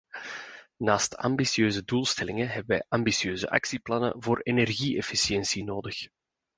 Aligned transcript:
Naast 0.79 1.17
ambitieuze 1.19 1.83
doelstellingen 1.83 2.47
hebben 2.47 2.67
wij 2.77 2.85
ambitieuze 2.89 3.49
actieplannen 3.49 4.13
voor 4.17 4.39
energie-efficiëntie 4.39 5.63
nodig. 5.63 6.07